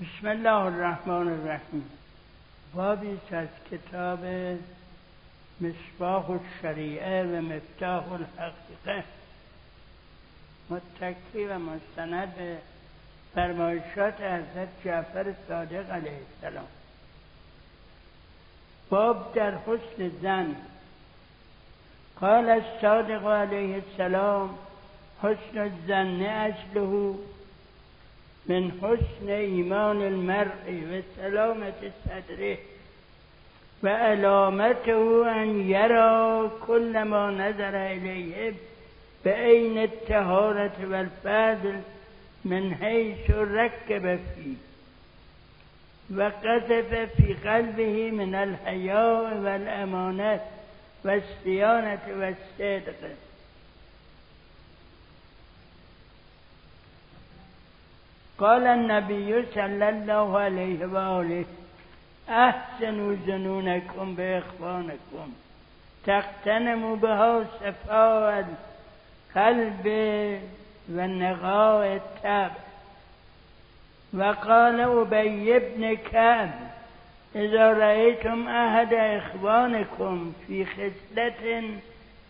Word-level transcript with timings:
بسم 0.00 0.28
الله 0.28 0.64
الرحمن 0.64 1.28
الرحیم. 1.28 1.90
بابی 2.74 3.18
از 3.32 3.48
کتاب 3.70 4.18
مصباح 5.60 6.30
الشریعه 6.30 7.24
و 7.24 7.40
مفتاح 7.40 8.12
الحقیقه. 8.12 9.04
متکی 10.70 11.44
و 11.44 11.58
مستند 11.58 12.34
به 12.36 12.58
فرمایشات 13.34 14.20
حضرت 14.20 14.68
جعفر 14.84 15.34
صادق 15.48 15.90
علیه 15.90 16.18
السلام. 16.34 16.68
باب 18.90 19.34
در 19.34 19.58
حسن 19.58 20.10
زن. 20.22 20.56
قال 22.20 22.50
الصادق 22.50 23.26
علیه 23.26 23.82
السلام 23.90 24.58
حسن 25.22 25.58
الزن 25.58 26.22
اصله 26.22 27.14
من 28.50 28.70
حسن 28.82 29.28
ایمان 29.28 30.02
المرء 30.02 30.70
و 30.90 31.02
سلامت 31.16 31.80
صدره 32.04 32.58
و 33.82 33.88
علامته 33.88 35.26
ان 35.26 35.60
یرا 35.68 36.50
کل 36.66 37.02
ما 37.02 37.30
نظر 37.30 37.76
الیه 37.76 38.54
به 39.22 39.34
عین 39.34 39.78
التهارت 39.78 40.84
و 40.90 40.94
الفضل 40.94 41.74
من 42.44 42.72
حیث 42.72 43.30
رکب 43.30 44.16
فی 44.16 44.56
و 46.16 46.22
قذف 46.22 47.04
فی 47.16 47.34
قلبه 47.34 48.10
من 48.10 48.34
الحیاء 48.34 49.34
و 49.34 49.46
الامانت 49.46 50.40
و 51.04 51.10
الصیانت 51.10 52.00
و 52.20 52.22
الصدق. 52.22 53.29
قال 58.40 58.66
النبي 58.66 59.44
صلى 59.54 59.88
الله 59.88 60.38
عليه 60.38 60.86
وآله 60.86 61.44
أحسنوا 62.28 63.16
زنونكم 63.26 64.14
بإخوانكم 64.14 65.32
تغتنموا 66.06 66.96
بها 66.96 67.44
صفاء 67.60 68.48
القلب 69.36 69.86
والنقاء 70.88 71.86
التاب 71.96 72.52
وقال 74.14 74.80
أبي 74.80 75.58
بن 75.58 75.96
كعب 75.96 76.50
إذا 77.34 77.72
رأيتم 77.72 78.48
أحد 78.48 78.94
إخوانكم 78.94 80.32
في 80.46 80.64
خصلة 80.64 81.64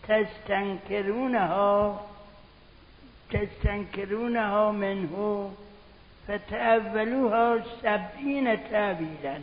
تستنكرونها 0.07 2.01
تستنكرونها 3.31 4.71
منه. 4.71 5.51
فتأولوها 6.31 7.57
سبعين 7.81 8.57
تابيلا 8.71 9.37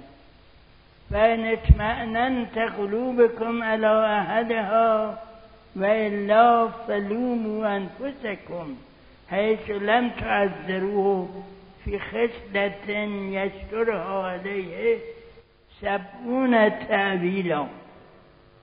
فإن 1.11 1.47
اطمأننت 1.47 2.59
قلوبكم 2.59 3.63
على 3.63 4.21
أحدها 4.21 5.19
وإلا 5.77 6.69
فلوموا 6.69 7.77
أنفسكم 7.77 8.77
حيث 9.31 9.71
لم 9.71 10.11
تعذروه 10.11 11.45
في 11.85 11.99
خصلة 11.99 12.91
يسترها 13.33 14.27
عليه 14.27 14.99
سبعون 15.81 16.79
تأويلا. 16.89 17.67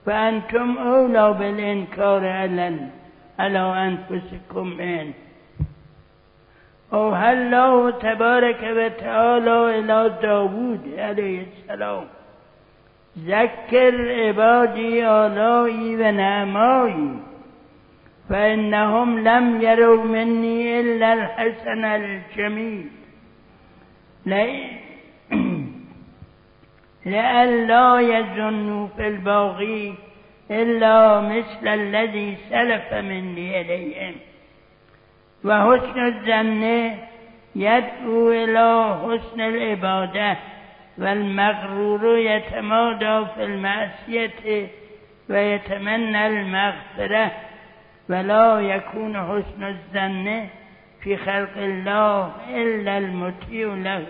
فأنتم 0.06 0.78
أولى 0.78 1.32
بالإنكار 1.32 2.26
على 3.38 3.60
أنفسكم 3.86 4.80
أوحى 6.96 7.32
الله 7.32 7.90
تبارك 7.90 8.62
وتعالى 8.78 9.78
إلى 9.78 10.12
داود 10.22 10.84
عليه 10.98 11.46
السلام. 11.46 12.04
ذكر 13.18 13.94
عبادي 14.22 15.08
آلائي 15.08 15.96
ونعمائي 15.96 17.08
فإنهم 18.28 19.28
لم 19.28 19.62
يروا 19.62 20.04
مني 20.04 20.80
إلا 20.80 21.12
الحسن 21.12 21.84
الجميل 21.84 22.86
لئلا 27.06 28.00
يظنوا 28.00 28.88
في 28.96 29.08
الباغي 29.08 29.94
إلا 30.50 31.20
مثل 31.20 31.68
الذي 31.68 32.36
سلف 32.50 32.94
مني 32.94 33.60
إليهم 33.60 34.14
وحسن 35.46 36.06
الزن 36.06 36.94
يدعو 37.56 38.30
إلى 38.32 38.96
حسن 39.02 39.40
العبادة 39.40 40.36
والمغرور 40.98 42.18
يتمادى 42.18 43.26
في 43.34 43.44
المعصية 43.44 44.68
ويتمنى 45.30 46.26
المغفرة 46.26 47.30
ولا 48.08 48.60
يكون 48.60 49.16
حسن 49.16 49.64
الزن 49.64 50.46
في 51.02 51.16
خلق 51.16 51.56
الله 51.56 52.32
إلا 52.50 52.98
المطيع 52.98 53.74
له 53.74 54.06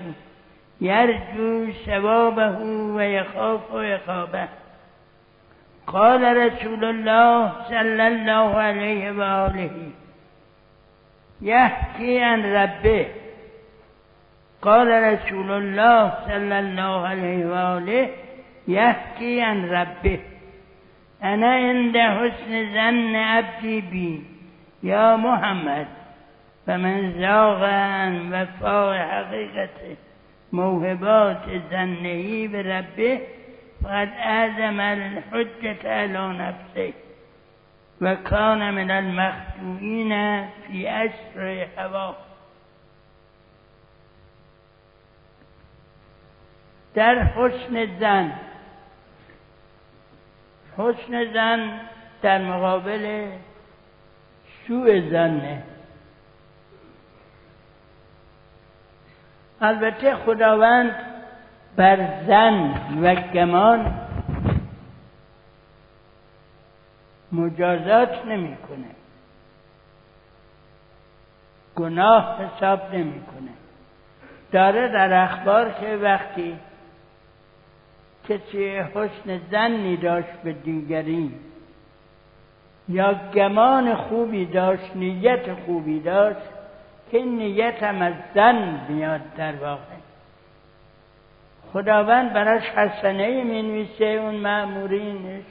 يرجو 0.81 1.71
ثوابه 1.87 2.59
ويخاف 2.97 3.61
عقابه 3.73 4.49
قال 5.87 6.37
رسول 6.37 6.85
الله 6.85 7.53
صلى 7.69 8.09
الله 8.09 8.57
عليه 8.57 9.11
وآله 9.11 9.71
يحكي 11.43 12.23
عن 12.23 12.55
ربه 12.55 13.07
قال 14.63 15.13
رسول 15.13 15.51
الله 15.51 16.15
صلى 16.27 16.59
الله 16.59 17.07
عليه 17.07 17.47
وآله 17.47 18.11
يحكي 18.69 19.43
عن 19.43 19.69
ربه 19.71 20.21
أنا 21.23 21.55
عند 21.55 21.99
حسن 21.99 22.75
ظن 22.75 23.17
عبدي 23.17 23.81
بي 23.81 24.25
يا 24.83 25.17
محمد. 25.17 25.87
فمن 26.67 27.13
زاغ 27.21 27.65
عن 27.65 28.33
وفاء 28.33 29.09
حقيقته 29.09 29.97
موهبات 30.53 31.45
ظنه 31.71 32.49
بربه 32.53 33.21
فقد 33.85 34.09
أعظم 34.19 34.81
الحجة 34.81 35.83
على 35.85 36.29
نفسه. 36.39 36.93
وكان 38.03 38.75
من 38.75 38.91
المخدوعين 38.91 40.13
في 40.67 40.91
أسر 40.91 41.69
هواه 41.79 42.17
در 46.95 47.25
حسن 47.25 47.99
زن 48.01 48.33
حسن 50.79 51.33
زن 51.33 51.81
در 52.23 52.39
مقابل 52.39 53.33
سوء 54.67 55.01
زنه. 55.01 55.63
البته 59.63 60.15
خداوند 60.15 60.95
بر 61.77 62.09
زن 62.27 62.75
و 63.03 63.15
گمان 63.15 64.06
مجازات 67.33 68.27
نمی‌کنه. 68.27 68.91
گناه 71.77 72.43
حساب 72.43 72.95
نمی‌کنه. 72.95 73.51
داره 74.53 74.89
در 74.89 75.23
اخبار 75.25 75.73
که 75.73 75.97
وقتی 75.97 76.57
کسی 78.29 78.69
حسن 78.77 79.41
زنی 79.51 79.97
داشت 79.97 80.33
به 80.45 80.53
دیگری 80.53 81.33
یا 82.89 83.15
گمان 83.35 83.95
خوبی 83.95 84.45
داشت 84.45 84.91
نیت 84.95 85.55
خوبی 85.55 86.01
داشت 86.01 86.49
که 87.11 87.23
نیت 87.23 87.83
هم 87.83 88.03
از 88.03 88.15
زن 88.35 88.81
میاد 88.89 89.21
در 89.37 89.57
واقع. 89.57 89.97
خداوند 91.73 92.33
براش 92.33 92.63
حسنه 92.63 93.45
می 93.45 93.89
اون 94.01 94.35
معمورینش 94.35 95.45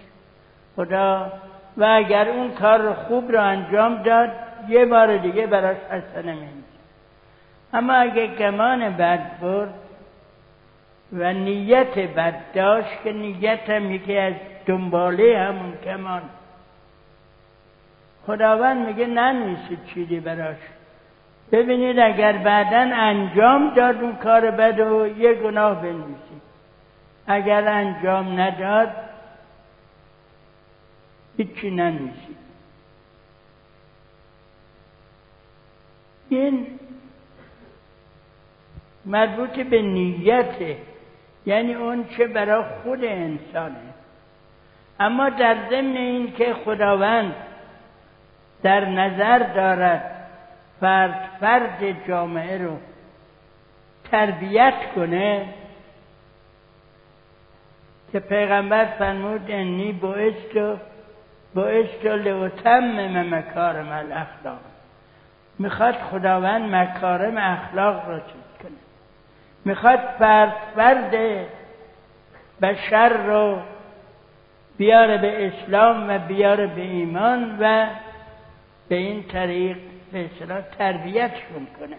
خدا 0.75 1.31
و 1.77 1.83
اگر 1.83 2.29
اون 2.29 2.51
کار 2.51 2.93
خوب 2.93 3.31
را 3.31 3.43
انجام 3.43 4.03
داد 4.03 4.29
یه 4.69 4.85
بار 4.85 5.17
دیگه 5.17 5.47
براش 5.47 5.77
حسنه 5.77 6.33
می 6.33 6.47
اما 7.73 7.93
اگه 7.93 8.27
گمان 8.27 8.89
بد 8.89 9.39
برد 9.39 9.73
و 11.13 11.33
نیت 11.33 11.97
بد 11.99 12.35
داشت 12.53 13.03
که 13.03 13.11
نیت 13.11 13.69
هم 13.69 13.91
یکی 13.91 14.17
از 14.17 14.33
دنباله 14.65 15.37
همون 15.39 15.73
کمان 15.85 16.21
خداوند 18.27 18.87
میگه 18.87 19.05
ننویسید 19.05 19.79
چیزی 19.93 20.19
براش. 20.19 20.57
ببینید 21.51 21.99
اگر 21.99 22.31
بعدا 22.31 22.95
انجام 22.95 23.73
داد 23.73 24.01
اون 24.01 24.15
کار 24.15 24.51
بد 24.51 24.79
و 24.79 25.07
یه 25.07 25.33
گناه 25.33 25.81
بنویسید. 25.81 26.41
اگر 27.27 27.67
انجام 27.67 28.41
نداد 28.41 28.89
هیچی 31.37 31.71
ننویسید 31.71 32.37
این 36.29 36.67
مربوط 39.05 39.59
به 39.59 39.81
نیته 39.81 40.77
یعنی 41.45 41.73
اون 41.73 42.05
چه 42.17 42.27
برای 42.27 42.63
خود 42.83 43.05
انسانه. 43.05 43.75
اما 44.99 45.29
در 45.29 45.57
ضمن 45.69 45.97
این 45.97 46.33
که 46.33 46.53
خداوند 46.53 47.35
در 48.63 48.85
نظر 48.85 49.39
دارد 49.39 50.27
فرد 50.79 51.29
فرد 51.39 52.07
جامعه 52.07 52.57
رو 52.57 52.77
تربیت 54.11 54.93
کنه 54.95 55.45
که 58.11 58.19
پیغمبر 58.19 58.85
فرمود 58.85 59.51
انی 59.51 59.91
بعثت 59.91 60.94
بعثت 61.55 62.05
لاتمم 62.05 63.33
مکارم 63.33 63.91
الاخلاق. 63.91 64.59
می‌خواد 65.59 65.95
خداوند 65.95 66.75
مکارم 66.75 67.37
اخلاق 67.37 68.09
را 68.09 68.19
چیز 68.19 68.61
کنه. 68.63 68.71
می‌خواد 69.65 69.99
فرد 70.19 70.53
فرد 70.75 71.15
بشر 72.61 73.09
رو 73.09 73.59
بیاره 74.77 75.17
به 75.17 75.47
اسلام 75.47 76.09
و 76.09 76.17
بیاره 76.17 76.67
به 76.67 76.81
ایمان 76.81 77.57
و 77.59 77.85
به 78.89 78.95
این 78.95 79.23
طریق 79.23 79.77
به 80.11 80.25
اصطلاح 80.25 80.61
تربیتشون 80.61 81.67
کنه. 81.79 81.97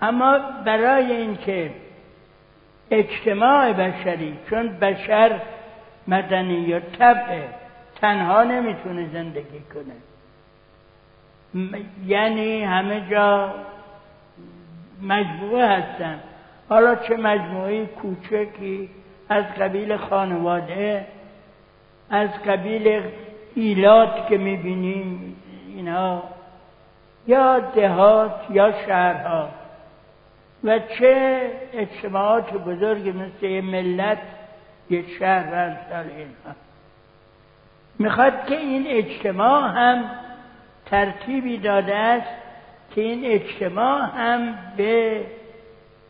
اما 0.00 0.38
برای 0.64 1.12
اینکه 1.12 1.70
اجتماع 2.90 3.72
بشری 3.72 4.38
چون 4.50 4.68
بشر 4.68 5.40
مدنی 6.08 6.74
و 6.74 6.80
طبع. 6.80 7.42
تنها 8.00 8.42
نمی‌تونه 8.42 9.08
زندگی 9.12 9.60
کنه. 9.74 9.94
یعنی 12.06 12.62
همه 12.64 13.02
جا 13.10 13.54
مجموعه 15.02 15.66
هستن. 15.66 16.20
حالا 16.68 16.94
چه 16.94 17.16
مجموعه 17.16 17.86
کوچکی 17.86 18.90
از 19.28 19.44
قبیل 19.44 19.96
خانواده 19.96 21.06
از 22.10 22.28
قبیل 22.46 23.02
ایلات 23.54 24.28
که 24.28 24.38
می‌بینیم 24.38 25.36
اینا. 25.76 26.22
یا 27.26 27.58
دهات 27.58 28.40
یا 28.50 28.72
شهرها. 28.86 29.48
و 30.64 30.78
چه 30.78 31.40
اجتماعات 31.72 32.52
بزرگ 32.52 33.08
مثل 33.08 33.60
ملت 33.60 34.18
یه 34.90 35.04
شهر 35.18 35.52
و 35.52 35.54
امثال 35.54 36.10
اینها 36.16 36.54
می‌خواد 37.98 38.46
که 38.46 38.56
این 38.56 38.86
اجتماع 38.86 39.68
هم 39.68 40.04
ترتیبی 40.86 41.58
داده 41.58 41.96
است 41.96 42.28
که 42.94 43.00
این 43.00 43.24
اجتماع 43.24 44.02
هم 44.16 44.54
به 44.76 45.20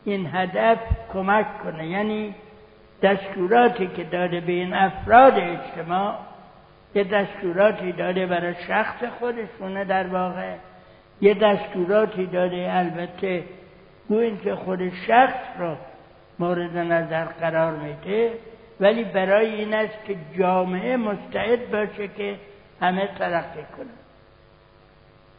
این 0.05 0.29
هدف 0.33 0.77
کمک 1.13 1.63
کنه. 1.63 1.87
یعنی 1.87 2.35
دستوراتی 3.01 3.87
که 3.87 4.03
داده 4.03 4.39
به 4.39 4.51
این 4.51 4.73
افراد 4.73 5.33
اجتماع 5.37 6.15
یه 6.95 7.03
دستوراتی 7.03 7.91
داده 7.91 8.25
برای 8.25 8.55
شخص 8.67 9.03
خودشونه 9.19 9.85
در 9.85 10.07
واقع 10.07 10.55
یه 11.21 11.33
دستوراتی 11.33 12.25
داده 12.25 12.67
البته 12.71 13.43
گوین 14.09 14.39
که 14.43 14.55
خود 14.55 14.89
شخص 15.07 15.59
را 15.59 15.77
مورد 16.39 16.77
نظر 16.77 17.25
قرار 17.25 17.71
میده. 17.71 18.31
ولی 18.83 19.03
برای 19.03 19.55
این 19.55 19.73
است 19.73 20.05
که 20.05 20.15
جامعه 20.37 20.97
مستعد 20.97 21.71
باشه 21.71 22.07
که 22.07 22.35
همه 22.81 23.07
ترقی 23.07 23.63
کنند 23.77 23.99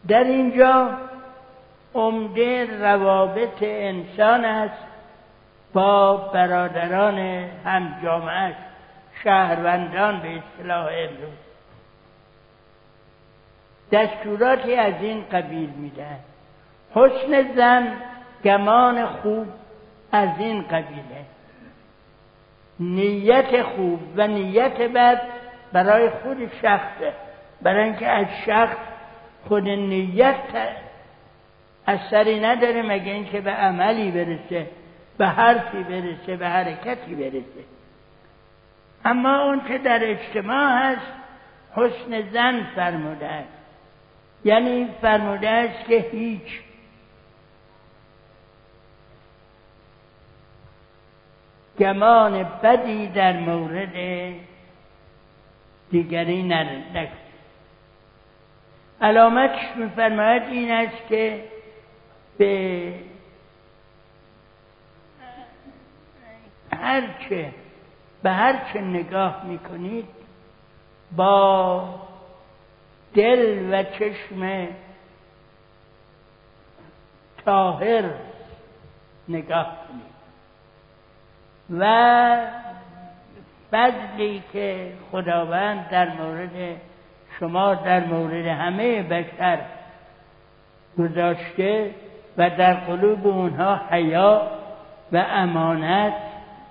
در 0.08 0.24
اینجا 0.24 0.90
عمده 1.94 2.78
روابط 2.80 3.62
انسان 3.62 4.44
است 4.44 4.84
با 5.72 6.16
برادران 6.16 7.18
هم 7.64 8.00
جامعه 8.02 8.56
شهروندان 9.24 10.20
به 10.20 10.28
اصطلاح 10.28 10.86
امروز. 10.86 11.38
دستوراتی 13.92 14.74
از 14.74 14.94
این 15.00 15.24
قبیل 15.32 15.70
میدن 15.70 16.18
حسن 16.94 17.54
زن 17.56 17.92
گمان 18.44 19.06
خوب 19.06 19.46
از 20.12 20.28
این 20.38 20.62
قبیله. 20.62 21.24
نیت 22.80 23.62
خوب 23.62 24.00
و 24.16 24.26
نیت 24.26 24.80
بد 24.80 25.22
برای 25.72 26.10
خود 26.10 26.50
شخصه. 26.62 27.12
برای 27.62 27.84
اینکه 27.84 28.06
از 28.06 28.26
شخص 28.46 28.76
خود 29.48 29.68
نیت 29.68 30.34
اثری 31.86 32.40
نداره 32.40 32.82
مگه 32.82 33.12
اینکه 33.12 33.40
به 33.40 33.50
عملی 33.50 34.10
برسه 34.10 34.66
به 35.18 35.26
حرفی 35.26 35.82
برسه 35.82 36.36
به 36.36 36.48
حرکتی 36.48 37.14
برسه. 37.14 37.64
اما 39.04 39.42
اون 39.42 39.60
که 39.68 39.78
در 39.78 40.00
اجتماع 40.02 40.68
هست 40.68 41.12
حسن 41.76 42.30
زن 42.32 42.66
فرموده 42.76 43.26
است. 43.26 43.48
یعنی 44.44 44.88
فرموده 45.02 45.48
است 45.48 45.84
که 45.88 45.98
هیچ 46.12 46.63
گمان 51.78 52.44
بدی 52.62 53.06
در 53.06 53.40
مورد 53.40 53.94
دیگری 55.90 56.42
نکن 56.42 57.24
علامتش 59.00 59.76
میفرماید 59.76 60.42
این 60.42 60.70
است 60.70 61.08
که 61.08 61.44
به 62.38 62.94
هرچه 66.72 67.52
به 68.22 68.30
هرچه 68.30 68.80
نگاه 68.80 69.46
می‌کنید 69.46 70.08
با 71.16 71.84
دل 73.14 73.68
و 73.72 73.82
چشم 73.82 74.68
طاهر 77.44 78.10
نگاه 79.28 79.76
کنید. 79.88 80.13
و 81.70 82.36
فضلی 83.72 84.42
که 84.52 84.92
خداوند 85.12 85.88
در 85.88 86.08
مورد 86.08 86.76
شما 87.40 87.74
در 87.74 88.04
مورد 88.04 88.46
همه 88.46 89.02
بشر 89.02 89.58
گذاشته 90.98 91.90
و 92.36 92.50
در 92.50 92.74
قلوب 92.74 93.26
اونها 93.26 93.80
حیا 93.90 94.50
و 95.12 95.24
امانت 95.28 96.14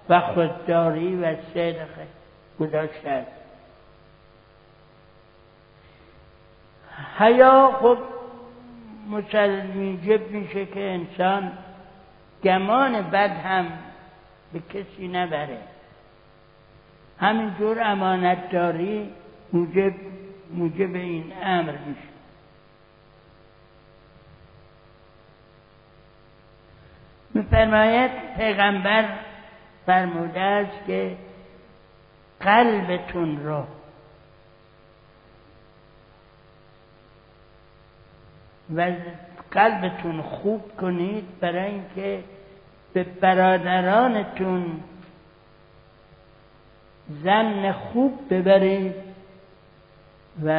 و 0.09 0.19
خودداری 0.19 1.15
و 1.15 1.35
صدق 1.53 1.89
گذاشته 2.59 3.25
حیا 7.19 7.71
خب 7.81 7.97
موجب 9.75 10.31
میشه 10.31 10.65
که 10.65 10.89
انسان 10.89 11.51
گمان 12.43 13.01
بد 13.01 13.29
هم 13.29 13.65
به 14.53 14.59
کسی 14.59 15.07
نبره. 15.07 15.57
همینجور 17.19 17.81
امانتداری 17.83 19.09
موجب 19.53 19.93
موجب 20.53 20.95
این 20.95 21.33
امر 21.43 21.71
میشه. 21.71 22.13
میفرماید 27.33 28.11
پیغمبر 28.37 29.09
فرموده 29.85 30.39
است 30.39 30.87
که 30.87 31.17
قلبتون 32.39 33.43
رو 33.45 33.63
و 38.75 38.91
قلبتون 39.51 40.21
خوب 40.21 40.77
کنید 40.77 41.39
برای 41.39 41.71
اینکه 41.71 42.23
به 42.93 43.03
برادرانتون 43.03 44.83
زن 47.23 47.71
خوب 47.71 48.33
ببرید 48.33 48.95
و 50.45 50.49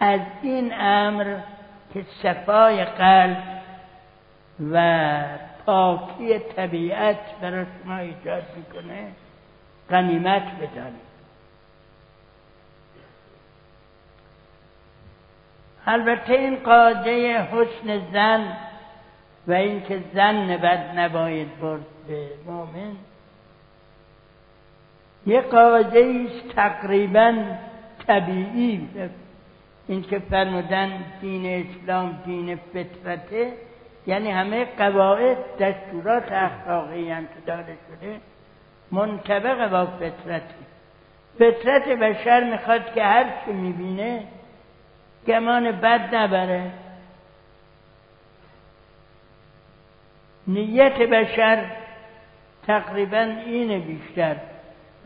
از 0.00 0.20
این 0.42 0.72
امر 0.80 1.38
که 1.94 2.04
صفای 2.22 2.84
قلب 2.84 3.42
و 4.72 5.24
پاکی 5.66 6.38
طبیعت 6.38 7.18
برای 7.40 7.66
شما 7.82 7.96
ایجاد 7.96 8.42
می‌کنه 8.56 9.12
غنیمت 9.90 10.42
بدانید. 10.42 11.06
البته 15.86 16.32
این 16.32 16.56
قاعده 16.56 17.42
حسن 17.42 18.12
زن 18.12 18.56
و 19.48 19.52
اینکه 19.52 20.00
زن 20.14 20.56
بد 20.56 20.98
نباید 20.98 21.60
برد 21.60 21.80
به 22.08 22.28
مؤمن 22.46 22.96
یه 25.26 25.40
قاعده 25.40 26.26
است 26.26 26.54
تقریبا 26.54 27.34
طبیعی. 28.06 28.88
این 29.88 30.02
که 30.02 30.18
فرمودن 30.18 30.90
دین 31.20 31.46
اسلام 31.46 32.18
دین 32.24 32.56
فطرته 32.56 33.52
یعنی 34.06 34.30
همه 34.30 34.64
قواعد 34.64 35.36
دستورات 35.60 36.32
اخلاقی 36.32 37.10
هم 37.10 37.22
که 37.26 37.40
داده 37.46 37.76
شده 37.88 38.20
منطبق 38.90 39.70
با 39.70 39.86
فطرته 39.86 40.54
فطرت 41.38 41.88
بشر 41.88 42.50
می‌خواد 42.50 42.94
که 42.94 43.02
هر 43.02 43.24
چی 43.44 43.52
می‌بینه 43.52 44.22
گمان 45.26 45.72
بد 45.72 46.14
نبره. 46.14 46.70
نیت 50.46 50.98
بشر 50.98 51.64
تقریبا 52.66 53.26
اینه 53.46 53.78
بیشتر. 53.78 54.36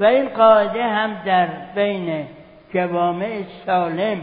و 0.00 0.04
این 0.04 0.28
قاعده 0.28 0.85
هم 0.85 1.14
در 1.25 1.47
بین 1.75 2.26
جوامع 2.75 3.42
سالم 3.66 4.23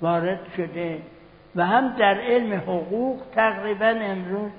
وارد 0.00 0.40
شده 0.56 0.98
و 1.56 1.66
هم 1.66 1.88
در 1.98 2.20
علم 2.20 2.52
حقوق 2.52 3.22
تقریبا 3.34 3.86
امروز 3.86 4.50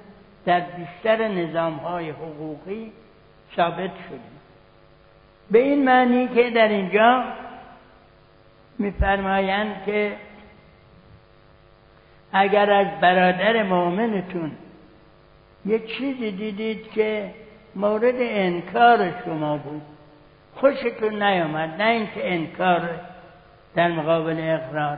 در 0.45 0.59
بیشتر 0.59 1.27
نظام 1.27 1.73
های 1.73 2.09
حقوقی 2.09 2.91
ثابت 3.55 3.91
شده. 4.09 4.19
به 5.51 5.59
این 5.59 5.85
معنی 5.85 6.27
که 6.27 6.49
در 6.49 6.67
اینجا 6.67 7.23
میفرمایند 8.79 9.83
که 9.85 10.15
اگر 12.33 12.71
از 12.71 12.87
برادر 13.01 13.63
مؤمنتون 13.63 14.51
یه 15.65 15.79
چیزی 15.79 16.31
دیدید 16.31 16.91
که 16.91 17.33
مورد 17.75 18.15
انکار 18.17 19.13
شما 19.25 19.57
بود. 19.57 19.81
خوشتون 20.55 21.23
نیامد 21.23 21.81
نه 21.81 21.89
اینکه 21.89 22.33
انکار 22.33 22.89
در 23.75 23.87
مقابل 23.87 24.39
اقرار. 24.39 24.97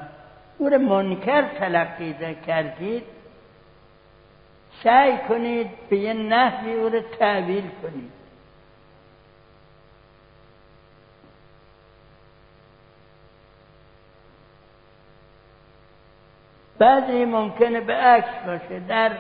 او 0.58 0.70
منکر 0.70 1.42
تلقی 1.42 2.16
کردید. 2.48 3.04
سعی 4.84 5.18
کنید 5.18 5.68
به 5.90 5.98
یه 5.98 6.14
نحوی 6.14 6.74
او 6.74 6.90
رو 6.90 7.02
تعبیل 7.20 7.70
کنید. 7.82 8.12
بعضی 16.80 17.26
ممکنه 17.26 17.82
به 17.82 17.94
عکس 17.94 18.46
باشه. 18.46 18.80
در 18.80 19.12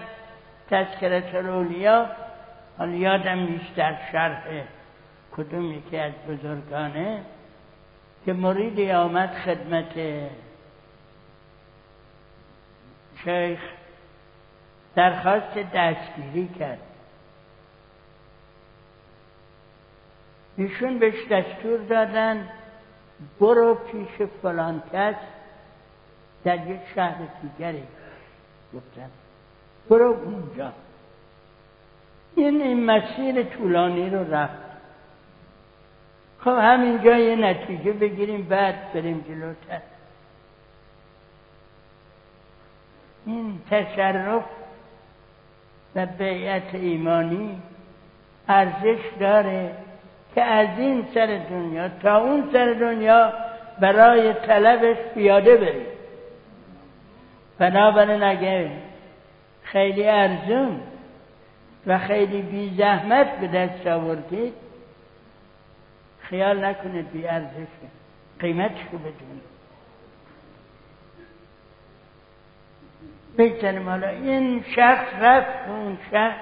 تذکرت 0.69 1.35
الاولیا 1.35 2.09
حالا 2.77 2.91
یادم 2.91 3.39
نیست 3.39 3.75
در 3.75 3.97
شرح 4.11 4.43
کدوم 5.31 5.71
یکی 5.71 5.97
از 5.97 6.13
بزرگانه 6.29 7.21
که 8.25 8.33
مریدی 8.33 8.91
آمد 8.91 9.33
خدمت 9.33 9.93
شیخ 13.23 13.59
درخواست 14.95 15.57
دستگیری 15.73 16.47
کرد. 16.59 16.79
ایشون 20.57 20.99
بهش 20.99 21.27
دستور 21.31 21.77
دادن 21.77 22.49
برو 23.39 23.75
پیش 23.75 24.27
فلان 24.41 24.83
کس 24.93 25.15
در 26.43 26.67
یک 26.67 26.79
شهر 26.95 27.17
دیگری. 27.41 27.83
گفتن. 28.73 29.09
برو 29.89 30.17
اونجا. 30.25 30.71
این 32.35 32.61
این 32.61 32.85
مسیر 32.85 33.43
طولانی 33.43 34.09
رو 34.09 34.33
رفت. 34.33 34.69
خب 36.39 36.57
همینجا 36.61 37.17
یه 37.17 37.35
نتیجه 37.35 37.91
بگیریم 37.91 38.43
بعد 38.43 38.93
بریم 38.93 39.25
جلوتر. 39.27 39.81
این 43.25 43.61
تشرف 43.71 44.43
و 45.95 46.05
بیعت 46.05 46.75
ایمانی 46.75 47.61
ارزش 48.47 48.99
داره 49.19 49.75
که 50.35 50.43
از 50.43 50.67
این 50.77 51.07
سر 51.13 51.39
دنیا 51.49 51.89
تا 51.89 52.17
اون 52.17 52.49
سر 52.53 52.73
دنیا 52.73 53.33
برای 53.79 54.33
طلبش 54.33 54.97
پیاده 55.13 55.57
بریم. 55.57 55.85
بنابراین 57.59 58.23
اگه 58.23 58.71
خیلی 59.71 60.07
ارزون 60.07 60.79
و 61.87 61.99
خیلی 61.99 62.41
بی 62.41 62.75
زحمت 62.77 63.39
به 63.39 63.47
دست 63.47 63.87
آوردید 63.87 64.53
خیال 66.19 66.65
نکنید 66.65 67.11
بی 67.11 67.27
ارزشه 67.27 67.87
قیمتش 68.39 68.79
رو 68.91 68.97
بدونید. 68.97 69.49
بگذاریم 73.37 73.89
حالا 73.89 74.07
این 74.07 74.63
شخص 74.75 75.07
رفت 75.21 75.69
اون 75.69 75.97
شخص 76.11 76.41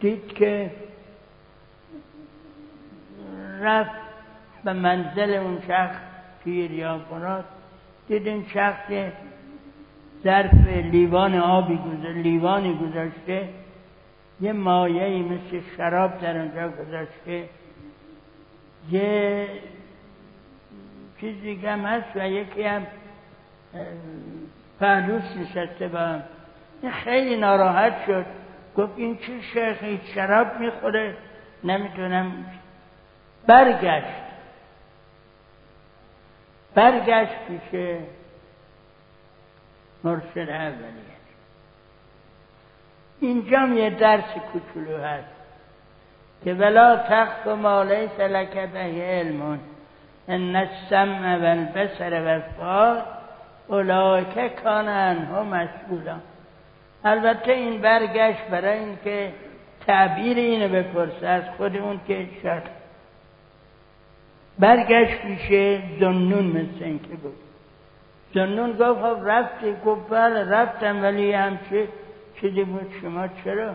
دید 0.00 0.32
که 0.32 0.70
رفت 3.60 4.00
به 4.64 4.72
منزل 4.72 5.34
اون 5.34 5.62
شخص 5.68 5.96
پیر 6.44 6.70
یا 6.70 6.98
براد 6.98 7.44
دید 8.08 8.26
این 8.26 8.46
شخص 8.54 8.90
ظرف 10.24 10.54
لیوان 10.68 11.34
آبی 11.34 11.76
گذاشته 11.76 12.12
لیوانی 12.12 12.74
گذاشته 12.74 13.48
یه 14.40 14.52
مایعی 14.52 15.22
مثل 15.22 15.60
شراب 15.76 16.20
در 16.20 16.36
اونجا 16.38 16.68
گذاشته 16.68 17.48
یه 18.90 19.48
چیزی 21.20 21.54
هم 21.54 21.80
هست 21.80 22.16
و 22.16 22.28
یکی 22.28 22.62
هم 22.62 22.86
پهلوس 24.80 25.22
نشسته 25.36 25.88
با 25.88 25.98
هم. 25.98 26.22
این 26.82 26.92
خیلی 26.92 27.36
ناراحت 27.36 28.06
شد. 28.06 28.24
گفت 28.76 28.92
این 28.96 29.16
چه 29.16 29.40
شیخ؟ 29.40 30.04
شراب 30.14 30.60
می‌خوره. 30.60 31.14
نمی‌تونم 31.64 32.46
برگشت. 33.46 34.22
برگشت 36.74 37.34
پیش 37.48 37.80
مرشد 40.04 40.50
اولیه 40.50 41.18
اینجا 43.20 43.66
یه 43.66 43.90
درس 43.90 44.24
کوچولو 44.52 44.98
هست 44.98 45.38
که 46.44 46.54
ولا 46.54 46.96
تخف 46.96 47.46
ما 47.46 47.82
لیس 47.82 48.20
لک 48.20 48.70
به 48.72 48.78
علم 48.78 49.60
ان 50.28 50.56
السمع 50.56 51.36
والبصر 51.36 52.24
والفؤاد 52.24 53.04
اولئک 53.68 54.62
کان 54.62 54.88
عنه 54.88 55.42
مسئولا. 55.42 56.16
البته 57.04 57.52
این 57.52 57.80
برگشت 57.80 58.42
برای 58.50 58.78
اینکه 58.78 59.32
تعبیر 59.86 60.36
اینو 60.36 60.68
بپرسه 60.68 61.26
از 61.26 61.42
خود 61.56 62.00
که 62.06 62.26
شد 62.42 62.62
برگشت 64.58 65.22
پیش 65.22 65.80
زنون 66.00 66.44
مثل 66.46 66.84
اینکه 66.84 67.16
بود. 67.16 67.47
زنون 68.34 68.72
گفت 68.72 69.00
خب 69.00 69.18
رفتی 69.24 69.76
گفت 69.86 70.10
بله 70.10 70.50
رفتم 70.50 71.02
ولی 71.02 71.32
همچه 71.32 71.88
چیزی 72.40 72.64
بود؟ 72.64 72.92
شما 73.00 73.28
چرا؟ 73.44 73.74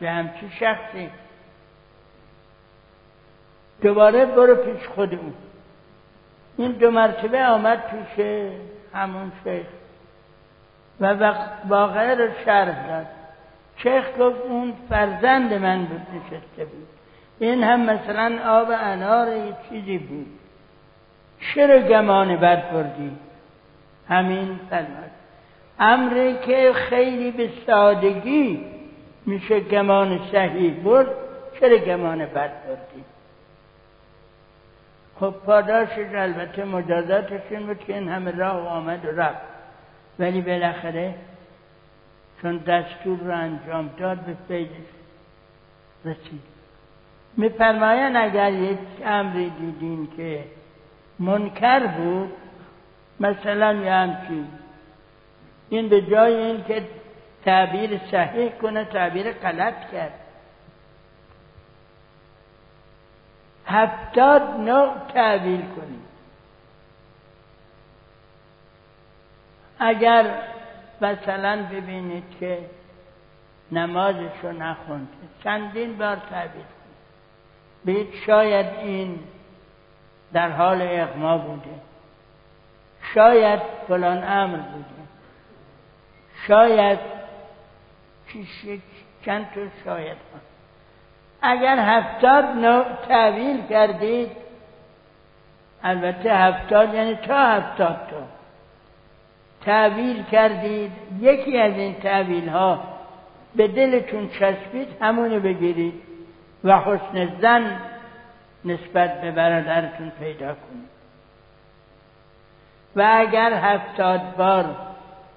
به 0.00 0.10
همچی 0.10 0.50
شخصی؟ 0.60 1.10
دوباره 3.82 4.26
برو 4.26 4.54
پیش 4.54 4.88
خود 4.88 5.14
اون 5.14 5.34
این 6.56 6.72
دو 6.72 6.90
مرتبه 6.90 7.44
آمد 7.44 7.82
پیش 7.90 8.26
همون 8.94 9.32
شیخ 9.44 9.66
و 11.00 11.34
واقعه 11.68 12.14
رو 12.14 12.28
شرح 12.44 12.88
داد. 12.88 13.06
شیخ 13.76 14.04
گفت 14.18 14.40
اون 14.40 14.74
فرزند 14.88 15.52
من 15.52 15.84
بود 15.84 16.00
نشسته 16.14 16.64
بود. 16.64 16.86
این 17.38 17.64
هم 17.64 17.80
مثلا 17.80 18.38
آب 18.46 18.68
انار 18.70 19.28
چیزی 19.68 19.98
بود. 19.98 20.26
چرا 21.54 21.78
گمان 21.78 22.36
بد 22.36 22.72
بردی 22.72 23.10
همین 24.08 24.60
فرمد 24.70 25.10
امری 25.78 26.38
که 26.46 26.72
خیلی 26.72 27.30
به 27.30 27.50
سادگی 27.66 28.64
میشه 29.26 29.60
گمان 29.60 30.20
صحیح 30.32 30.74
برد 30.74 31.06
چرا 31.60 31.78
گمان 31.78 32.18
بد 32.18 32.52
بردی 32.66 33.04
خب 35.20 35.34
پاداشش 35.46 36.14
البته 36.14 36.64
مجازاتش 36.64 37.40
این 37.50 37.66
بود 37.66 37.78
که 37.78 37.94
این 37.94 38.08
همه 38.08 38.30
راه 38.30 38.68
آمد 38.68 39.04
و 39.04 39.20
رفت. 39.20 39.40
ولی 40.18 40.40
بالاخره 40.40 41.14
چون 42.42 42.56
دستور 42.56 43.18
رو 43.18 43.36
انجام 43.36 43.90
داد 43.98 44.18
به 44.18 44.36
فیدش 44.48 44.70
رسید. 46.04 46.42
میفرمایند 47.36 48.16
اگر 48.16 48.52
یک 48.52 48.78
امری 49.04 49.50
دیدین 49.50 50.08
که 50.16 50.44
منکر 51.18 51.86
بود؟ 51.86 52.32
مثلا 53.20 53.72
یه 53.72 53.92
همچین. 53.92 54.48
این 55.68 55.88
به 55.88 56.02
جای 56.02 56.34
این 56.34 56.64
که 56.64 56.88
تعبیر 57.44 58.00
صحیح 58.10 58.50
کنه 58.50 58.84
تعبیر 58.84 59.32
غلط 59.32 59.90
کرد. 59.92 60.20
هفتاد 63.66 64.42
نوع 64.42 64.94
تعبیر 65.14 65.60
کنید 65.60 66.04
اگر 69.78 70.38
مثلا 71.00 71.66
ببینید 71.72 72.24
که 72.40 72.58
نمازش 73.72 74.30
رو 74.42 74.52
نخونده 74.52 75.10
چندین 75.44 75.98
بار 75.98 76.16
تعبیر 76.30 76.64
بید 77.84 78.08
شاید 78.26 78.66
این 78.66 79.18
در 80.34 80.50
حال 80.50 80.82
اغما 80.82 81.38
بوده. 81.38 81.74
شاید 83.14 83.60
فلان 83.88 84.24
امر 84.24 84.56
بوده. 84.56 85.04
شاید 86.48 86.98
چند 89.24 89.46
تا 89.54 89.60
شاید 89.84 90.16
اگر 91.42 91.78
هفتاد 91.78 92.44
نوع 92.44 92.84
تعویل 93.08 93.66
کردید 93.66 94.30
البته 95.82 96.34
هفتاد 96.34 96.94
یعنی 96.94 97.14
تا 97.14 97.38
هفتاد 97.38 97.96
تا. 98.10 98.22
تعویل 99.64 100.24
کردید 100.24 100.92
یکی 101.20 101.58
از 101.58 101.72
این 101.72 101.94
تعویل 101.94 102.48
ها 102.48 102.80
به 103.56 103.68
دلتون 103.68 104.28
چسبید 104.28 104.88
همونو 105.00 105.40
بگیرید. 105.40 106.02
و 106.64 106.78
حسن 106.78 107.40
زن 107.40 107.80
نسبت 108.64 109.20
به 109.20 109.30
برادرتون 109.30 110.12
پیدا 110.20 110.46
کنید. 110.46 110.94
و 112.96 113.12
اگر 113.16 113.52
هفتاد 113.52 114.36
بار 114.36 114.76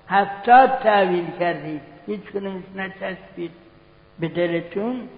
هفتاد 0.10 0.80
تعویل 0.84 1.26
کردید 1.40 1.82
هیچ 2.06 2.22
کنونش 2.34 2.64
نچسبید 2.76 3.52
به 4.20 4.28
دلتون 4.28 5.10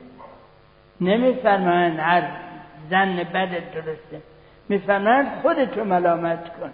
نمیفرمایند 1.01 1.99
هر 1.99 2.23
زن 2.89 3.15
بد 3.15 3.71
درسته. 3.73 4.21
میفرمایند 4.69 5.41
خودتو 5.41 5.83
ملامت 5.83 6.57
کن. 6.57 6.73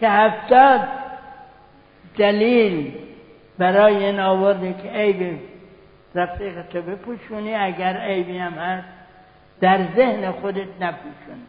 که 0.00 0.08
هفتاد 0.08 0.88
دلیل 2.18 2.94
برای 3.58 4.06
این 4.06 4.20
آورده 4.20 4.74
که 4.82 4.88
عیب 4.88 5.40
رفیق 6.14 6.62
تو 6.62 6.82
بپوشونی 6.82 7.54
اگر 7.54 7.96
عیبی 7.96 8.38
هم 8.38 8.52
هست 8.52 8.95
در 9.60 9.94
ذهن 9.96 10.32
خودت 10.32 10.68
نپوشون. 10.80 11.46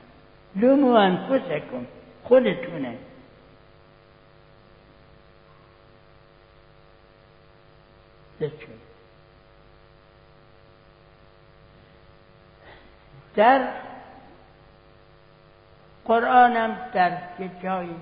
لومو 0.56 0.94
انفسکم 0.94 1.86
خودتونه. 2.24 2.98
در 13.36 13.68
قرآنم 16.06 16.78
در 16.94 17.18
یه 17.40 17.52
جایی 17.64 17.96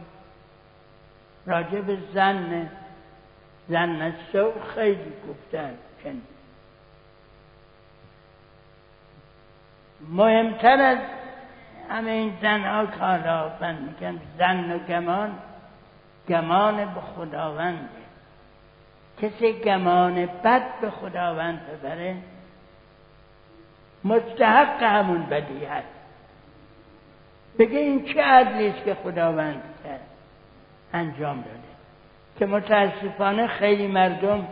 راجع 1.45 1.81
به 1.81 1.97
زن 2.13 2.69
زن 3.69 4.13
سو 4.31 4.51
خیلی 4.75 5.13
گفتن. 5.29 5.77
چند 6.03 6.21
مهمتر 10.09 10.81
از 10.81 10.97
همه 11.89 12.11
این 12.11 12.33
زنها 12.41 12.85
که 12.85 12.97
حالا 12.97 13.51
من 13.61 13.75
میگن 13.75 14.21
زن 14.37 14.71
و 14.71 14.79
گمان 14.79 15.31
گمان 16.29 16.75
به 16.85 17.01
خداونده 17.15 18.05
کسی 19.21 19.53
گمان 19.53 20.25
بد 20.25 20.79
به 20.81 20.89
خداوند 20.89 21.61
ببره 21.67 22.15
مستحق 24.03 24.83
همون 24.83 25.25
بدی 25.25 25.65
هست. 25.65 25.87
بگه 27.59 27.79
این 27.79 28.05
چه 28.05 28.21
عدلی 28.21 28.67
است 28.67 28.85
که 28.85 28.93
خداوند 28.93 29.63
کرد؟ 29.83 29.99
انجام 30.93 31.37
داده. 31.37 31.59
که 32.39 32.45
متاسفانه 32.45 33.47
خیلی 33.47 33.87
مردم 33.87 34.47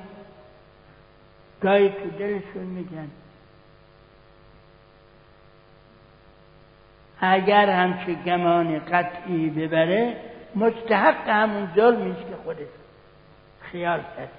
گاهی 1.62 1.90
تو 1.90 2.10
دلشون 2.10 2.64
میگن. 2.64 3.12
اگر 7.26 7.70
همچه 7.70 8.14
گمان 8.14 8.80
قطعی 8.80 9.50
ببره 9.50 10.16
مستحق 10.56 11.30
همون 11.30 11.70
ظلمی 11.76 12.12
است 12.12 12.20
که 12.30 12.36
خودش 12.44 12.68
خیال 13.62 14.00
کرد 14.00 14.30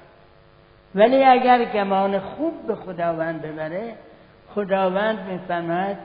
ولی 0.95 1.25
اگر 1.25 1.65
گمان 1.65 2.19
خوب 2.19 2.67
به 2.67 2.75
خداوند 2.75 3.43
ببره 3.43 3.95
خداوند 4.55 5.19
میفرماید 5.31 5.97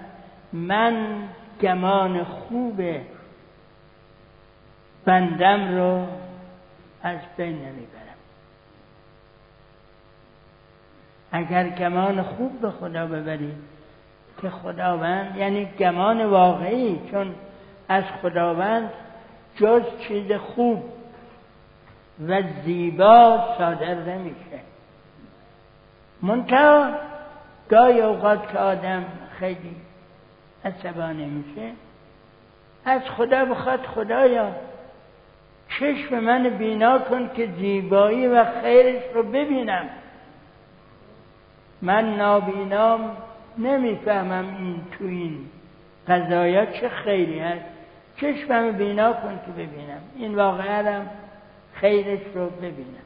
من 0.53 1.23
گمان 1.61 2.23
خوب 2.23 2.81
بندم 5.05 5.77
رو 5.77 6.07
از 7.03 7.17
بین 7.37 7.55
نمی‌برم. 7.55 7.99
اگر 11.31 11.69
گمان 11.69 12.21
خوب 12.21 12.61
به 12.61 12.71
خدا 12.71 13.07
ببرید 13.07 13.68
که 14.41 14.49
خداوند 14.49 15.37
یعنی 15.37 15.65
گمان 15.65 16.25
واقعی 16.25 17.01
چون 17.11 17.35
از 17.89 18.03
خداوند 18.21 18.89
جز 19.55 19.81
چیز 20.07 20.31
خوب 20.31 20.83
و 22.27 22.41
زیبا 22.65 23.45
صادر 23.57 23.95
نمیشه. 23.95 24.59
منتها 26.21 26.91
گاهی 27.69 28.01
اوقات 28.01 28.51
که 28.51 28.59
آدم 28.59 29.05
خیلی 29.39 29.75
عصبانی 30.65 31.25
میشه 31.25 31.71
از 32.85 33.01
خدا 33.17 33.45
بخواد 33.45 33.85
خدایا 33.85 34.51
چشم 35.69 36.19
من 36.19 36.49
بینا 36.49 36.99
کن 36.99 37.29
که 37.35 37.49
زیبایی 37.59 38.27
و 38.27 38.45
خیرش 38.61 39.03
رو 39.13 39.23
ببینم. 39.23 39.89
من 41.81 42.15
نابینام 42.15 43.17
نمی‌فهمم 43.57 44.55
این 44.57 44.81
تو 44.91 45.05
این 45.05 45.49
قضایا 46.07 46.65
چه 46.65 46.89
خیری 46.89 47.39
هست. 47.39 47.65
چشمم 48.17 48.71
بینا 48.71 49.13
کن 49.13 49.39
که 49.45 49.51
ببینم. 49.51 50.01
این 50.15 50.35
واقعا 50.35 51.01
خیرش 51.73 52.19
رو 52.35 52.49
ببینم. 52.49 53.05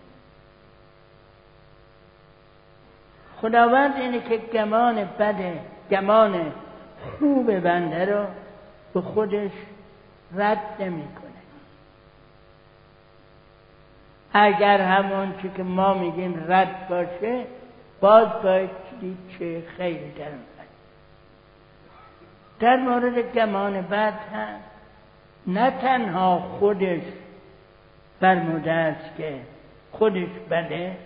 خداوند 3.42 3.96
اینه 3.96 4.20
که 4.20 4.38
گمان 4.38 5.10
بده 5.20 5.60
گمان 5.92 6.52
خوب 7.20 7.60
بنده 7.60 8.06
رو 8.06 8.26
به 8.94 9.02
خودش 9.02 9.52
رد 10.36 10.62
نمی‌کنه. 10.80 11.24
اگر 14.34 14.82
همون 14.82 15.34
که 15.58 15.64
ما 15.64 15.94
میگیم 15.94 16.46
رد 16.48 16.88
باشه 16.88 17.46
باز 18.02 18.28
باید 18.44 18.70
دید 19.04 19.18
چه 19.40 19.64
خیلی 19.78 20.12
در 20.12 20.32
در 22.60 22.78
مورد 22.78 23.34
گمان 23.34 23.82
بد 23.82 24.14
هم 24.34 24.60
نه 25.48 25.72
تنها 25.72 26.40
خودش 26.40 27.02
فرموده 28.20 28.72
است 28.72 29.18
که 29.18 29.40
خودش 29.92 30.30
بده 30.50 30.98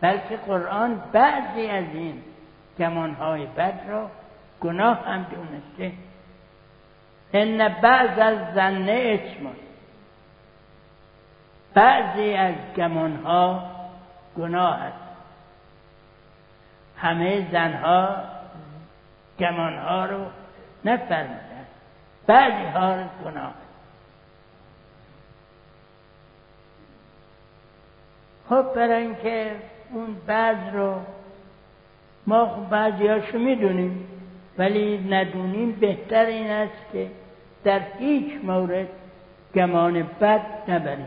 بلکه 0.00 0.36
قرآن 0.36 1.02
بعضی 1.12 1.66
از 1.66 1.84
این 1.94 2.22
گمانهای 2.78 3.46
بد 3.46 3.80
را 3.88 4.10
گناه 4.60 5.06
هم 5.06 5.26
دونسته. 5.30 5.96
ان 7.32 7.68
بعض 7.68 8.18
از 8.18 8.54
زنه 8.54 9.20
اسم 9.20 9.46
بعضی 11.74 12.32
از 12.32 12.54
گمانها 12.76 13.70
گناه 14.38 14.74
است. 14.74 14.99
همه 17.00 17.46
زنها 17.52 18.16
گمانها 19.38 20.04
رو 20.04 20.24
نفرمودن. 20.84 21.66
بعضی 22.26 22.64
ها 22.64 22.96
گناه. 23.24 23.54
خب 28.48 28.74
برای 28.74 29.02
اینکه 29.02 29.52
اون 29.90 30.16
بعض 30.26 30.56
رو 30.72 30.94
ما 32.26 32.46
خب 32.46 32.68
بعضی 32.70 33.06
هاشو 33.06 33.38
می‌دونیم 33.38 34.06
ولی 34.58 34.98
ندونیم 34.98 35.72
بهتر 35.72 36.24
این 36.24 36.50
است 36.50 36.92
که 36.92 37.10
در 37.64 37.80
هیچ 37.98 38.32
مورد 38.44 38.86
گمان 39.54 40.02
بد 40.02 40.40
نبریم. 40.68 41.06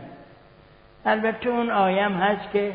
البته 1.06 1.48
اون 1.48 1.70
آیم 1.70 2.12
هست 2.12 2.50
که 2.52 2.72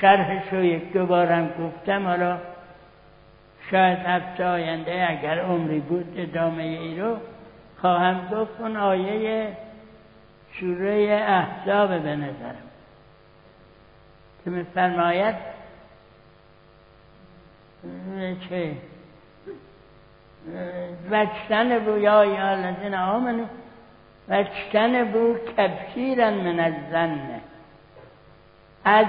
شرحش 0.00 0.52
رو 0.52 0.64
یک 0.64 0.92
دوبارم 0.92 1.48
گفتم 1.48 2.06
حالا 2.06 2.38
شاید 3.70 3.98
هفته 3.98 4.44
آینده 4.44 5.06
اگر 5.08 5.38
عمری 5.38 5.80
بود 5.80 6.14
ادامه 6.16 6.62
ای 6.62 7.00
رو 7.00 7.16
خواهم 7.80 8.28
گفت 8.28 8.60
اون 8.60 8.76
آیه 8.76 9.56
سوره 10.60 11.24
احزاب 11.28 12.02
به 12.02 12.16
نظرم. 12.16 12.68
که 14.44 14.50
میفرماید 14.50 15.34
چه؟ 18.48 18.76
وجتن 21.10 21.72
رویا 21.72 22.24
یا 22.24 22.48
الذین 22.48 22.94
آمنو 22.94 23.44
فاجتنبوا 24.28 25.34
کثیرا 25.56 26.30
من 26.30 26.60
الظن. 26.60 27.40
از 28.84 29.06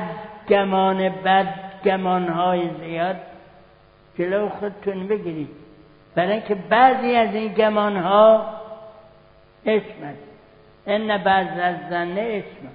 گمان 0.49 1.09
بد 1.09 1.53
گمانهای 1.85 2.69
زیاد 2.79 3.32
جلو 4.17 4.49
خودتون 4.49 5.07
بگیرید. 5.07 5.49
برای 6.15 6.31
اینکه 6.31 6.55
بعضی 6.55 7.15
از 7.15 7.35
این 7.35 7.53
گمانها 7.53 8.45
اسم 9.65 10.03
است 10.03 10.23
ان 10.87 11.17
بعض 11.17 11.59
از 11.61 11.75
زنه 11.89 12.43
اسم. 12.43 12.67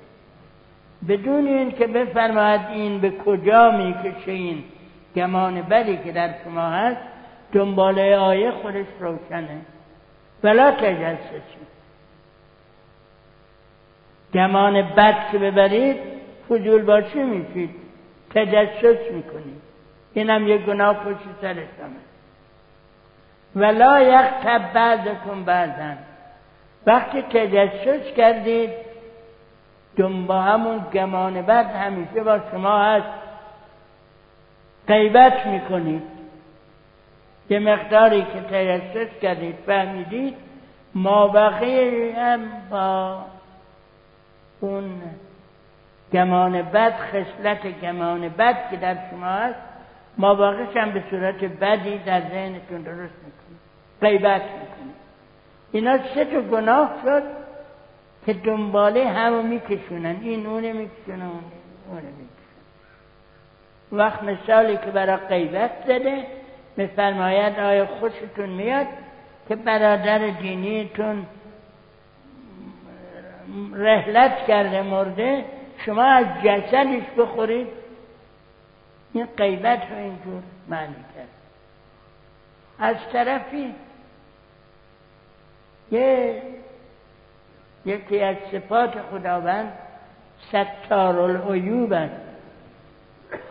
بدون 1.08 1.46
این 1.46 1.70
که 1.72 1.86
بفرماید 1.86 2.60
این 2.70 3.00
به 3.00 3.10
کجا 3.10 3.70
می‌کشه 3.70 4.32
این 4.32 4.64
گمان 5.16 5.62
بدی 5.62 5.96
که 5.96 6.12
در 6.12 6.34
شما 6.44 6.68
هست 6.68 7.00
دنباله 7.52 8.16
آیه 8.16 8.50
خودش 8.50 8.86
روشنه. 9.00 9.60
ولا 10.44 10.70
تجسسی 10.70 11.58
گمان 14.34 14.82
بد 14.82 15.30
که 15.32 15.38
ببرید 15.38 15.96
فضول 16.48 16.82
باشی 16.82 17.22
میشید. 17.22 17.70
تجسس 18.34 19.12
می‌کنید. 19.12 19.62
اینم 20.18 20.48
یه 20.48 20.58
گناه 20.58 20.94
پشت 20.94 21.18
سرش 21.40 21.68
ولا 23.56 24.00
یغتب 24.00 24.72
بعضکم 24.72 25.44
بعضا. 25.44 25.94
وقتی 26.86 27.22
تجسس 27.22 28.14
کردید 28.16 28.70
دنبا 29.96 30.40
همون 30.40 30.86
گمان 30.92 31.42
بد 31.42 31.66
همیشه 31.66 32.22
با 32.22 32.40
شما 32.50 32.78
هست. 32.78 33.06
غیبت 34.88 35.46
می‌کنید. 35.46 36.02
یه 37.50 37.58
مقداری 37.58 38.22
که 38.22 38.40
تجسس 38.40 39.18
کردید 39.22 39.54
فهمیدید 39.66 40.36
ما 40.94 41.28
هم 42.16 42.40
با 42.70 43.18
اون 44.60 45.02
گمان 46.12 46.62
بد 46.62 46.94
خصلت 46.98 47.80
گمان 47.80 48.28
بد 48.28 48.70
که 48.70 48.76
در 48.76 48.96
شما 49.10 49.26
هست. 49.26 49.67
ما 50.18 50.34
هم 50.74 50.90
به 50.92 51.02
صورت 51.10 51.44
بدی 51.44 51.98
در 51.98 52.20
ذهنتون 52.20 52.82
درست 52.82 53.14
می‌کنید 53.24 53.60
غیبت 54.00 54.42
می‌کنید 54.42 54.94
اینا 55.72 55.98
سه 56.14 56.24
تا 56.24 56.40
گناه 56.40 56.90
شد 57.04 57.22
که 58.26 58.32
دنباله 58.32 59.08
همو 59.08 59.42
میکشونن. 59.42 60.16
این 60.22 60.46
اونه 60.46 60.72
میکشونه 60.72 61.24
اونه 61.88 62.02
میکشونه. 62.02 62.28
وقت 63.92 64.22
مثالی 64.22 64.76
که 64.76 64.90
برای 64.90 65.16
غیبت 65.16 65.70
زده 65.86 66.26
میفرماید 66.76 67.58
آیا 67.58 67.86
خوشتون 67.86 68.48
میاد 68.48 68.86
که 69.48 69.56
برادر 69.56 70.18
دینیتون 70.18 71.26
رحلت 73.74 74.46
کرده 74.46 74.82
مرده 74.82 75.44
شما 75.86 76.02
از 76.02 76.26
جسدش 76.44 77.02
بخورید؟ 77.18 77.77
این 79.18 79.26
غیبت 79.36 79.90
رو 79.90 79.96
اینجور 79.96 80.42
معنی 80.68 80.94
کرد. 80.94 81.28
از 82.78 82.96
طرفی 83.12 83.74
یه 85.90 86.42
یکی 87.84 88.20
از 88.20 88.36
صفات 88.52 88.94
خداوند 89.10 89.72
ستار 90.48 91.18
العیوب 91.18 92.08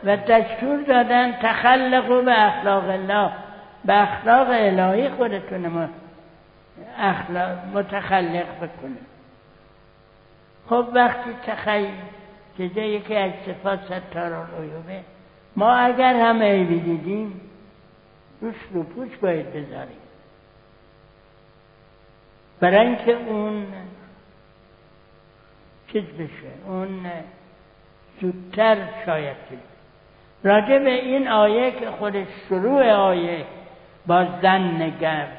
و 0.04 0.18
دستور 0.18 0.82
دادن 0.84 1.32
تخلقو 1.32 2.22
به 2.22 2.46
اخلاق 2.46 2.90
الله 2.90 3.32
به 3.86 4.02
اخلاق 4.02 4.48
الهی 4.50 5.10
خودتون 5.10 5.90
اخلاق 7.00 7.58
متخلق 7.74 8.56
بکنید 8.58 9.08
خب 10.70 10.88
وقتی 10.94 11.36
تخیل 11.48 11.94
که 12.58 12.64
یکی 12.64 13.16
از 13.16 13.32
صفات 13.46 13.80
ستار 13.86 14.34
العیوبه 14.34 15.17
ما 15.58 15.74
اگر 15.74 16.16
هم 16.16 16.42
عیبی 16.42 16.80
دیدیم 16.80 17.42
روش 18.42 18.56
رو 18.74 18.84
پوش 18.84 19.18
باید 19.18 19.50
بذاریم. 19.50 19.98
برای 22.60 22.88
اینکه 22.88 23.12
اون 23.12 23.66
چیز 25.94 26.04
بشه 26.04 26.68
اون 26.68 27.06
زودتر 28.22 28.78
شاید 29.06 29.38
چیز 29.50 29.60
راجع 30.44 30.80
به 30.80 30.90
این 30.90 31.28
آیه 31.28 31.72
که 31.72 31.92
خودش 31.92 32.28
شروع 32.50 32.92
آیه 32.92 33.46
با 34.08 34.26
زن 34.42 34.94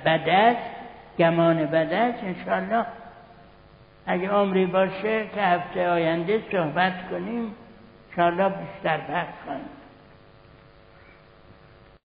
بد 0.04 0.28
است 0.28 0.70
گمان 1.18 1.66
بد 1.66 1.92
است 1.92 2.24
انشاءالله 2.24 2.86
اگه 4.06 4.30
عمری 4.30 4.66
باشه 4.66 5.26
که 5.34 5.42
هفته 5.42 5.88
آینده 5.88 6.42
صحبت 6.52 7.10
کنیم 7.10 7.54
انشاءالله 8.10 8.48
بیشتر 8.48 8.96
بحث 8.96 9.34
کنیم. 9.46 9.77